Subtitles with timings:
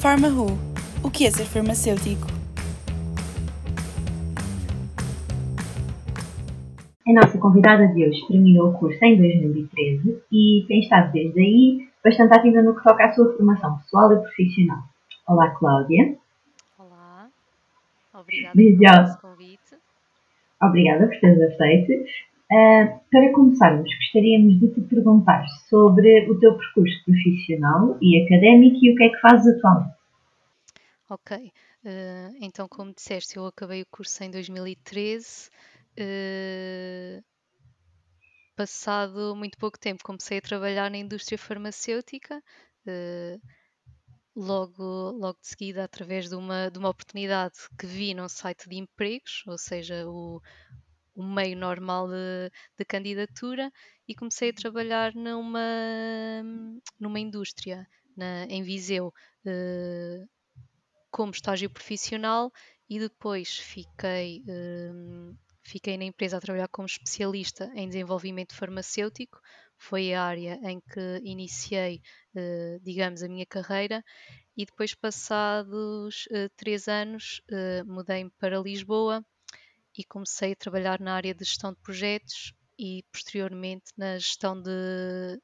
[0.00, 0.56] PharmaWho
[1.04, 2.26] O que é ser farmacêutico?
[7.06, 11.88] A nossa convidada de hoje terminou o curso em 2013 e tem estado desde aí
[12.02, 14.78] bastante ativa no que toca à sua formação pessoal e profissional.
[15.28, 16.16] Olá, Cláudia.
[16.78, 17.28] Olá,
[18.14, 19.76] obrigada pelo convite.
[20.62, 21.92] Obrigada por teres aceito.
[22.52, 28.92] Uh, para começarmos, gostaríamos de te perguntar sobre o teu percurso profissional e académico e
[28.92, 29.94] o que é que fazes atualmente.
[31.08, 35.48] Ok, uh, então, como disseste, eu acabei o curso em 2013.
[35.92, 37.22] Uh,
[38.56, 42.42] passado muito pouco tempo, comecei a trabalhar na indústria farmacêutica.
[44.34, 48.76] logo, logo de seguida, através de uma, de uma oportunidade que vi num site de
[48.76, 50.40] empregos, ou seja, o,
[51.20, 53.70] o meio normal de, de, candidatura
[54.08, 56.42] e comecei a trabalhar numa,
[56.98, 60.28] numa indústria na, em Viseu uh,
[61.10, 62.50] como estágio profissional
[62.88, 69.38] e depois fiquei, uh, fiquei na empresa a trabalhar como especialista em desenvolvimento farmacêutico.
[69.76, 72.00] Foi a área em que iniciei,
[72.34, 74.02] uh, digamos, a minha carreira
[74.56, 77.40] e depois, passados três anos,
[77.86, 79.24] mudei-me para Lisboa
[80.00, 84.70] e comecei a trabalhar na área de gestão de projetos e posteriormente na gestão de,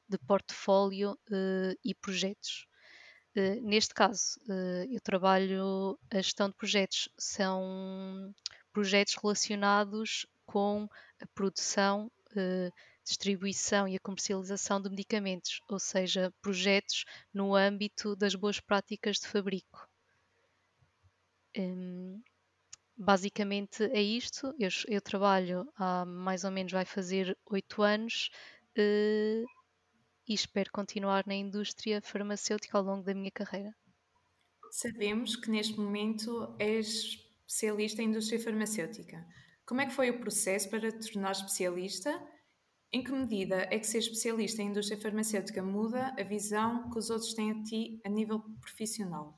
[0.09, 2.65] de portfólio uh, e projetos.
[3.35, 8.33] Uh, neste caso, uh, eu trabalho a gestão de projetos, são
[8.73, 10.89] projetos relacionados com
[11.21, 12.11] a produção,
[13.03, 19.27] distribuição e a comercialização de medicamentos, ou seja, projetos no âmbito das boas práticas de
[19.27, 19.87] fabrico.
[21.57, 22.21] Um,
[22.97, 24.53] basicamente é isto.
[24.59, 28.29] Eu, eu, trabalho há mais ou menos vai fazer oito anos
[28.77, 29.45] uh,
[30.27, 33.73] e espero continuar na indústria farmacêutica ao longo da minha carreira.
[34.71, 39.25] Sabemos que neste momento és especialista em indústria farmacêutica.
[39.65, 42.11] Como é que foi o processo para te tornar especialista?
[42.91, 47.09] Em que medida é que ser especialista em indústria farmacêutica muda a visão que os
[47.09, 49.37] outros têm a ti a nível profissional?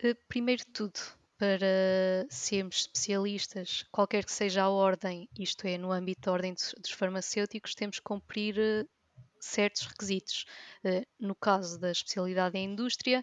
[0.00, 0.98] Uh, primeiro de tudo,
[1.38, 6.90] para sermos especialistas, qualquer que seja a ordem, isto é, no âmbito da ordem dos
[6.92, 8.84] farmacêuticos, temos que cumprir eh,
[9.40, 10.44] certos requisitos.
[10.84, 13.22] Eh, no caso da especialidade em indústria,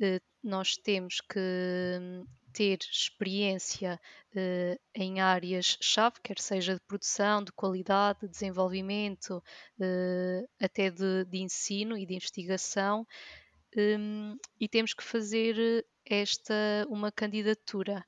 [0.00, 1.38] eh, nós temos que
[2.00, 4.00] hum, ter experiência
[4.94, 9.42] em áreas-chave, quer seja de produção, de qualidade, de desenvolvimento,
[10.58, 13.06] até de, de ensino e de investigação.
[13.76, 16.54] Um, e temos que fazer esta
[16.88, 18.02] uma candidatura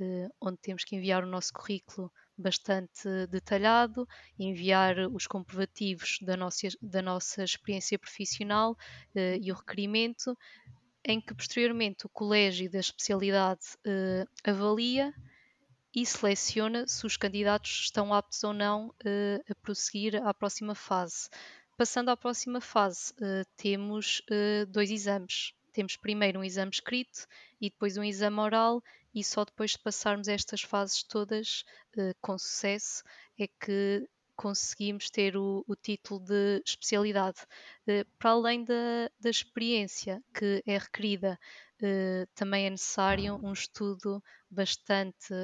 [0.00, 4.06] uh, onde temos que enviar o nosso currículo bastante detalhado,
[4.38, 8.72] enviar os comprovativos da nossa, da nossa experiência profissional
[9.16, 10.38] uh, e o requerimento,
[11.04, 15.12] em que posteriormente o colégio da especialidade uh, avalia
[15.92, 18.94] e seleciona se os candidatos estão aptos ou não
[19.50, 21.28] a prosseguir à próxima fase.
[21.78, 23.14] Passando à próxima fase,
[23.56, 24.20] temos
[24.68, 27.24] dois exames temos primeiro um exame escrito
[27.60, 28.82] e depois um exame oral,
[29.14, 31.64] e só depois de passarmos estas fases todas
[31.96, 33.04] uh, com sucesso
[33.38, 37.38] é que conseguimos ter o, o título de especialidade.
[38.18, 41.38] Para além da, da, experiência que é requerida,
[42.36, 45.34] também é necessário um estudo bastante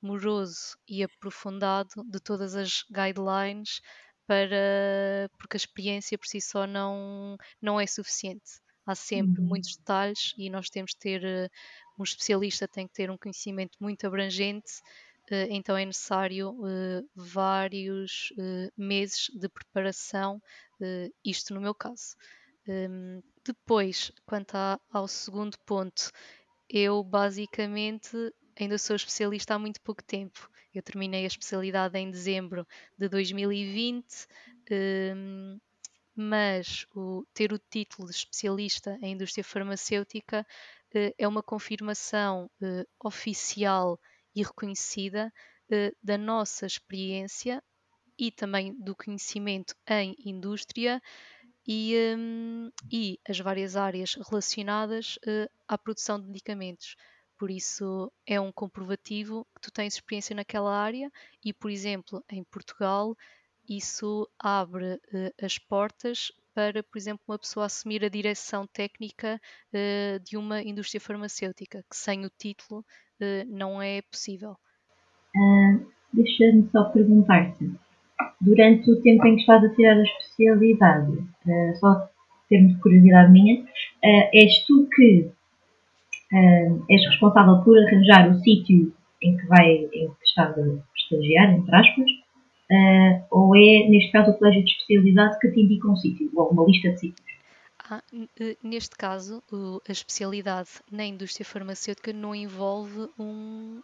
[0.00, 3.82] moroso e aprofundado de todas as guidelines
[4.26, 9.48] para porque a experiência por si só não, não é suficiente há sempre uhum.
[9.48, 11.50] muitos detalhes e nós temos de ter, uh,
[11.98, 14.80] um especialista tem que ter um conhecimento muito abrangente,
[15.30, 18.32] uh, então é necessário uh, vários
[18.76, 20.40] meses de preparação,
[21.24, 22.14] isto no meu caso.
[22.68, 24.54] Um, depois, quanto
[24.92, 26.10] ao segundo ponto,
[26.68, 28.16] eu basicamente
[28.58, 30.50] ainda sou especialista há muito pouco tempo.
[30.74, 32.66] Eu terminei a especialidade em dezembro
[32.98, 34.26] de 2020.
[34.70, 35.58] Um,
[36.16, 40.46] mas o, ter o título de especialista em indústria farmacêutica
[40.94, 44.00] eh, é uma confirmação eh, oficial
[44.34, 45.30] e reconhecida
[45.70, 47.62] eh, da nossa experiência
[48.18, 51.02] e também do conhecimento em indústria
[51.66, 56.96] e, um, e as várias áreas relacionadas uh, à produção de medicamentos.
[57.38, 61.10] Por isso, é um comprovativo que tu tens experiência naquela área
[61.44, 63.14] e, por exemplo, em Portugal,
[63.68, 69.38] isso abre uh, as portas para, por exemplo, uma pessoa assumir a direção técnica
[69.74, 72.80] uh, de uma indústria farmacêutica, que sem o título
[73.20, 74.56] uh, não é possível.
[76.14, 77.70] Deixa-me só perguntar-te,
[78.40, 81.12] durante o tempo em que estás a tirar a especialidade,
[81.78, 82.08] só
[82.48, 85.30] termo de curiosidade minha, uh, és tu que
[86.32, 88.92] uh, és responsável por arranjar o sítio
[89.22, 92.10] em que vai, em que está a estagiar, entre aspas,
[92.70, 96.50] uh, ou é, neste caso, o colégio de especialidade que te indica um sítio, ou
[96.50, 97.26] uma lista de sítios?
[97.88, 98.02] Ah,
[98.64, 99.40] neste caso,
[99.88, 103.80] a especialidade na indústria farmacêutica não envolve um,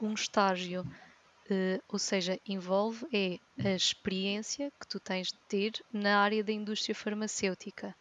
[0.00, 6.18] um estágio, uh, ou seja, envolve é a experiência que tu tens de ter na
[6.20, 7.94] área da indústria farmacêutica,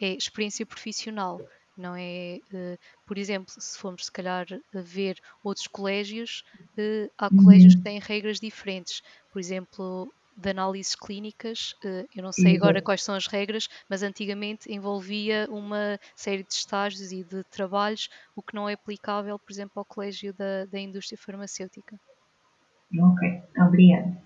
[0.00, 1.40] é experiência profissional.
[1.76, 6.44] Não é, uh, por exemplo, se formos se calhar ver outros colégios,
[6.78, 7.84] uh, há colégios que uhum.
[7.84, 9.02] têm regras diferentes.
[9.32, 11.76] Por exemplo, de análises clínicas,
[12.14, 17.12] eu não sei agora quais são as regras, mas antigamente envolvia uma série de estágios
[17.12, 21.16] e de trabalhos, o que não é aplicável, por exemplo, ao colégio da, da indústria
[21.16, 21.98] farmacêutica.
[22.98, 24.16] Ok, obrigada.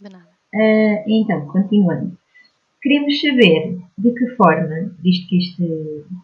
[0.00, 0.28] De nada.
[0.54, 2.18] Uh, então, continuando.
[2.84, 5.64] Queremos saber de que forma, visto que este,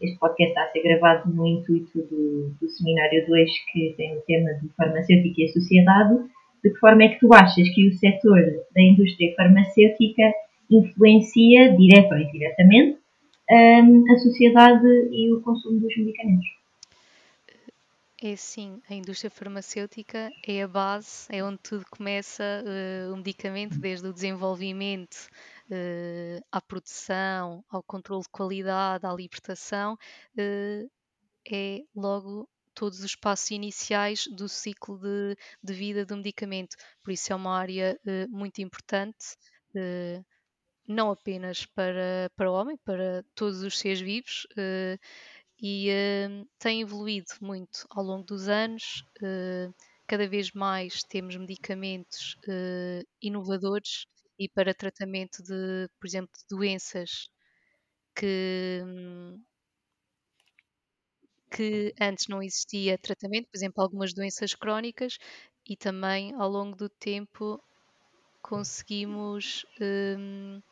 [0.03, 4.21] este podcast está a ser gravado no intuito do, do seminário 2 que tem o
[4.21, 6.19] tema de farmacêutica e a sociedade,
[6.63, 8.43] de que forma é que tu achas que o setor
[8.75, 10.35] da indústria farmacêutica
[10.71, 12.99] influencia, direta ou indiretamente,
[13.51, 16.47] um, a sociedade e o consumo dos medicamentos?
[18.23, 23.81] É sim, a indústria farmacêutica é a base, é onde tudo começa, uh, o medicamento,
[23.81, 25.17] desde o desenvolvimento
[25.71, 30.91] uh, à produção, ao controle de qualidade, à libertação, uh,
[31.51, 36.77] é logo todos os passos iniciais do ciclo de, de vida do medicamento.
[37.03, 37.99] Por isso é uma área
[38.31, 39.37] muito importante
[40.91, 44.99] não apenas para, para o homem, para todos os seres vivos, uh,
[45.63, 49.05] e uh, tem evoluído muito ao longo dos anos.
[49.23, 49.73] Uh,
[50.07, 54.07] cada vez mais temos medicamentos uh, inovadores
[54.41, 57.29] e para tratamento de, por exemplo, de doenças
[58.17, 58.83] que,
[61.51, 65.19] que antes não existia tratamento, por exemplo, algumas doenças crónicas,
[65.69, 67.63] e também ao longo do tempo
[68.41, 70.63] conseguimos um,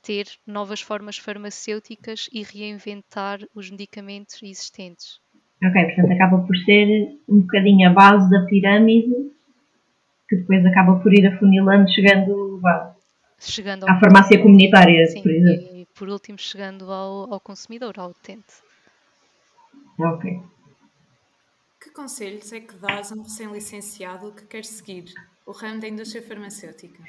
[0.00, 5.20] ter novas formas farmacêuticas e reinventar os medicamentos existentes.
[5.64, 9.34] Ok, portanto acaba por ser um bocadinho a base da pirâmide
[10.28, 12.95] que depois acaba por ir afunilando, chegando, vá,
[13.38, 15.76] chegando à farmácia comunitária, sim, por exemplo.
[15.76, 18.62] E por último chegando ao, ao consumidor, ao utente.
[19.98, 20.42] Ok.
[21.80, 25.12] Que conselhos é que dás a um recém-licenciado que quer seguir
[25.46, 27.02] o ramo da indústria farmacêutica?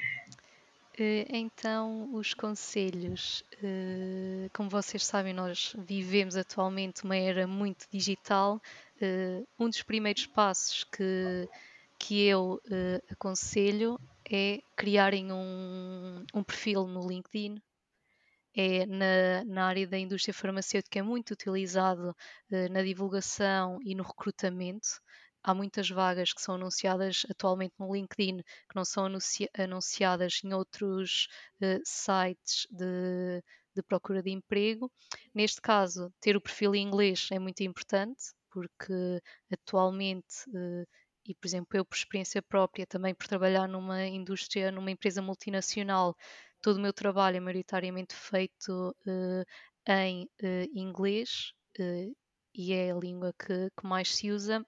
[0.98, 8.60] Eh, então, os conselhos, eh, como vocês sabem, nós vivemos atualmente uma era muito digital.
[9.00, 11.48] Eh, um dos primeiros passos que,
[11.98, 12.60] que eu
[13.10, 13.98] aconselho
[14.30, 17.60] é criarem um, um perfil no LinkedIn.
[18.56, 22.14] É na, na área da indústria farmacêutica é muito utilizado
[22.70, 24.88] na divulgação e no recrutamento
[25.42, 30.52] há muitas vagas que são anunciadas atualmente no LinkedIn que não são anuncia anunciadas em
[30.52, 31.28] outros
[31.62, 33.42] uh, sites de,
[33.74, 34.90] de procura de emprego.
[35.34, 40.86] Neste caso, ter o perfil em inglês é muito importante, porque atualmente, uh,
[41.28, 46.16] e por exemplo, eu por experiência própria, também por trabalhar numa indústria, numa empresa multinacional,
[46.62, 49.44] todo o meu trabalho é maioritariamente feito uh,
[49.86, 52.16] em uh, inglês uh,
[52.54, 54.64] e é a língua que, que, mais se usa.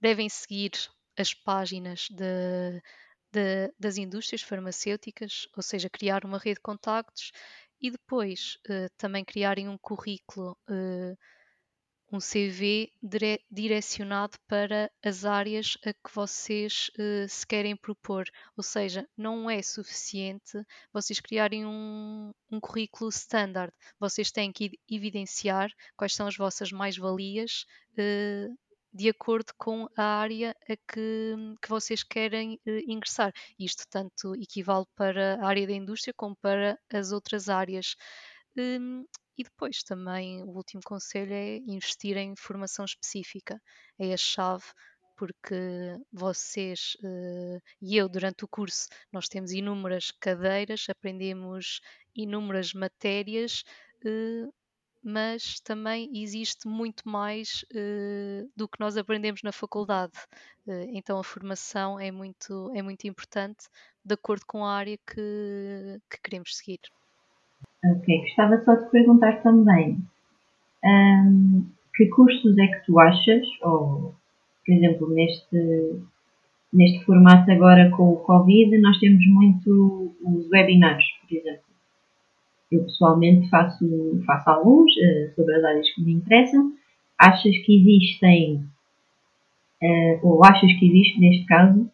[0.00, 0.72] Devem seguir
[1.16, 2.82] as páginas de,
[3.30, 7.30] de, das indústrias farmacêuticas, ou seja, criar uma rede de contactos
[7.80, 8.58] e depois
[8.96, 10.56] também criarem um currículo,
[12.12, 18.24] um CV dire direcionado para as áreas a que vocês uh, se querem propor.
[18.56, 23.72] Ou seja, não é suficiente vocês criarem um, um currículo standard.
[23.98, 27.66] Vocês têm que evidenciar quais são as vossas mais-valias
[28.94, 33.32] de acordo com a área a que, que vocês querem uh, ingressar.
[33.58, 37.96] Isto tanto equivale para a área da indústria como para as outras áreas.
[38.56, 39.04] Um,
[39.36, 43.60] e depois também o último conselho é investir em formação específica.
[43.98, 44.64] É a chave
[45.16, 45.54] porque
[46.12, 51.80] vocês uh, e eu durante o curso nós temos inúmeras cadeiras, aprendemos
[52.14, 53.62] inúmeras matérias,
[54.04, 54.52] uh,
[55.02, 60.18] mas também existe muito mais uh, do que nós aprendemos na faculdade.
[60.94, 63.68] Então a formação é muito, é muito importante
[64.02, 66.80] de acordo com a área que, que queremos seguir.
[67.84, 69.98] Ok, gostava só de perguntar também
[70.84, 74.14] um, que custos é que tu achas, ou
[74.64, 76.00] por exemplo, neste,
[76.72, 81.64] neste formato agora com o Covid, nós temos muito os webinars, por exemplo
[82.74, 86.72] eu pessoalmente faço, faço alguns uh, sobre as áreas que me interessam.
[87.18, 88.64] Achas que existem,
[89.82, 91.88] uh, ou achas que existe neste caso,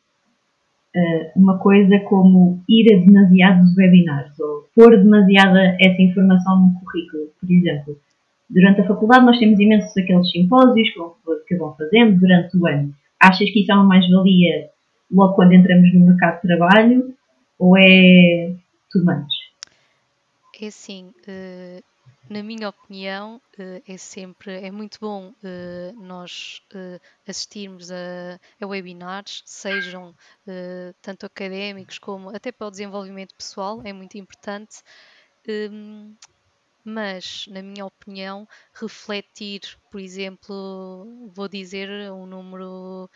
[1.36, 7.28] uma coisa como ir a demasiados webinars ou pôr demasiada essa informação no currículo?
[7.40, 7.98] Por exemplo,
[8.48, 10.88] durante a faculdade nós temos imensos aqueles simpósios
[11.46, 12.92] que vão fazendo durante o ano.
[13.20, 14.70] Achas que isso é uma mais-valia
[15.10, 17.14] logo quando entramos no mercado de trabalho
[17.58, 18.52] ou é
[18.90, 19.40] too much?
[20.60, 21.82] É assim, uh,
[22.30, 26.62] na minha opinião, uh, é sempre, é muito bom uh, nós
[27.26, 30.14] assistirmos a, a, webinars, sejam
[31.02, 34.82] tanto académicos como até para o desenvolvimento pessoal, é muito importante.
[35.48, 36.14] Um,
[36.84, 39.60] mas, na minha opinião, refletir,
[39.90, 43.08] por exemplo, vou dizer um número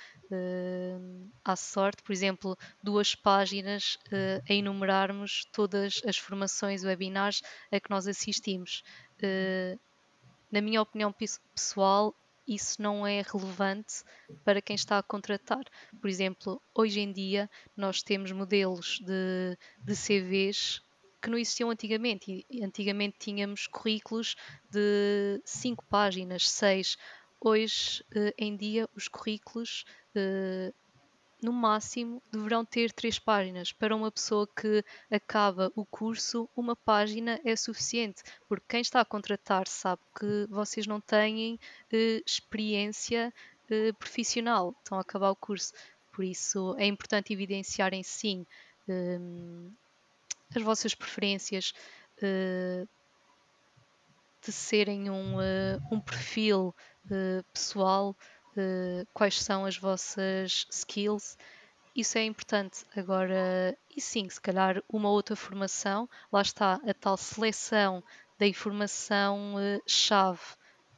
[1.44, 7.90] à sorte, por exemplo, duas páginas uh, a enumerarmos todas as formações, webinars a que
[7.90, 8.82] nós assistimos.
[9.22, 9.78] Uh,
[10.50, 11.14] na minha opinião
[11.54, 12.14] pessoal,
[12.46, 14.04] isso não é relevante
[14.44, 15.64] para quem está a contratar.
[16.00, 20.82] Por exemplo, hoje em dia nós temos modelos de, de CVs
[21.24, 22.44] que não existiam antigamente.
[22.50, 24.36] E antigamente tínhamos currículos
[24.70, 26.98] de 5 páginas, 6.
[27.40, 30.72] Hoje eh, em dia, os currículos, eh,
[31.44, 33.70] no máximo, deverão ter 3 páginas.
[33.70, 39.04] Para uma pessoa que acaba o curso, uma página é suficiente, porque quem está a
[39.04, 41.60] contratar sabe que vocês não têm
[41.92, 43.32] eh, experiência
[43.98, 45.72] profissional, estão a acabar o curso.
[46.12, 48.46] Por isso é importante evidenciarem sim
[50.54, 51.72] as vossas preferências
[52.18, 52.88] uh,
[54.42, 55.36] de serem um,
[55.90, 56.74] um perfil
[59.12, 61.36] quais são as vossas skills.
[61.94, 62.84] Isso é importante.
[62.96, 68.02] Agora, e sim, se calhar uma outra formação, lá está a tal seleção
[68.38, 70.40] da informação-chave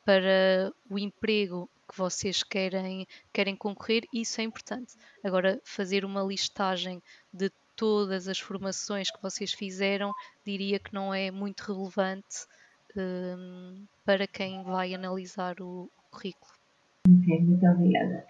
[0.04, 4.94] para o emprego que vocês querem, querem concorrer, isso é importante.
[5.22, 10.12] Agora, fazer uma listagem de todas as formações que vocês fizeram,
[10.44, 12.46] diria que não é muito relevante
[12.96, 16.55] um, para quem vai analisar o currículo.
[17.08, 18.24] Ok, muito obrigada.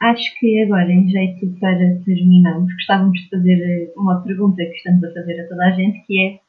[0.00, 5.04] Acho que agora, em jeito para terminarmos, gostávamos de fazer eh, uma pergunta que estamos
[5.04, 6.40] a fazer a toda a gente, que é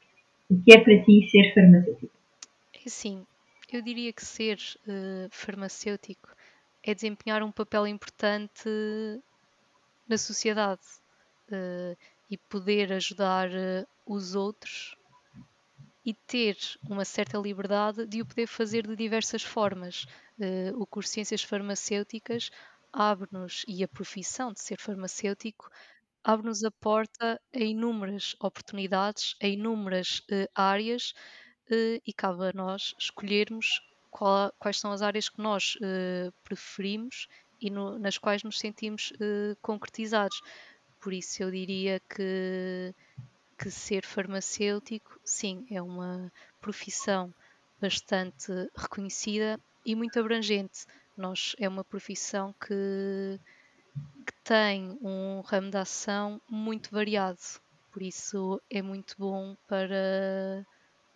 [0.50, 2.12] o que é para ti ser farmacêutico?
[2.86, 3.26] É sim,
[3.72, 6.30] eu diria que ser uh, farmacêutico
[6.84, 8.70] é desempenhar um papel importante
[10.08, 10.82] na sociedade
[11.52, 11.96] uh,
[12.30, 14.98] e poder ajudar uh, os outros
[16.06, 16.58] e ter
[16.90, 20.06] uma certa liberdade de o poder fazer de diversas formas.
[20.40, 22.50] Uh, o curso de Ciências Farmacêuticas
[22.92, 25.70] abre-nos, e a profissão de ser farmacêutico,
[26.24, 30.22] abre-nos a porta a inúmeras oportunidades, a inúmeras
[30.54, 31.14] áreas
[32.06, 35.78] e cabe a nós escolhermos qual, quais são as áreas que nós
[36.44, 37.28] preferimos
[37.62, 39.14] e no, nas quais nos sentimos
[39.62, 40.42] concretizados.
[41.00, 42.94] Por isso eu diria que,
[43.62, 47.32] que ser farmacêutico, sim, é uma profissão
[47.80, 50.88] bastante reconhecida e muito abrangente.
[51.16, 53.40] Nós, é uma profissão que,
[54.26, 57.38] que tem um ramo de ação muito variado,
[57.92, 60.66] por isso é muito bom para,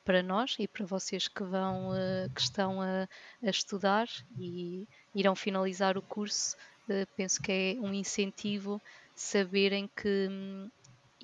[0.03, 3.07] para nós e para vocês que vão eh, que estão a,
[3.43, 6.55] a estudar e irão finalizar o curso.
[6.87, 8.79] Eh, penso que é um incentivo
[9.15, 10.69] saberem que hum,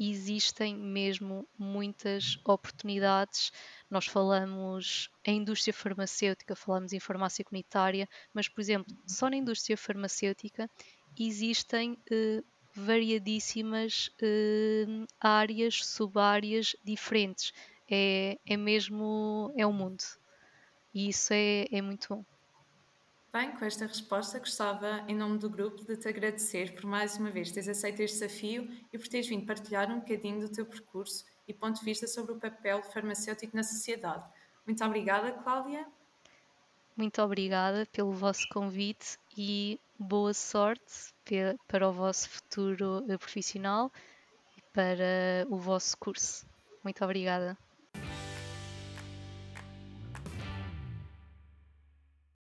[0.10, 3.52] existem mesmo muitas oportunidades.
[3.90, 9.78] Nós falamos em indústria farmacêutica, falamos em farmácia comunitária, mas, por exemplo, só na indústria
[9.78, 10.68] farmacêutica
[11.20, 12.42] existem eh,
[12.74, 14.86] variadíssimas eh,
[15.20, 17.54] áreas, subáreas diferentes.
[17.88, 20.04] É, é mesmo, é o um mundo.
[20.94, 22.31] E isso é, é muito bom.
[23.34, 27.32] Bem, com esta resposta, gostava, em nome do grupo, de te agradecer por mais uma
[27.32, 31.24] vez teres aceito este desafio e por teres vindo partilhar um bocadinho do teu percurso
[31.48, 34.26] e ponto de vista sobre o papel farmacêutico na sociedade.
[34.68, 35.88] Muito obrigada, Cláudia.
[36.98, 41.14] Muito obrigada pelo vosso convite e boa sorte
[41.70, 43.90] para o vosso futuro profissional
[44.58, 46.46] e para o vosso curso.
[46.84, 47.58] Muito obrigada.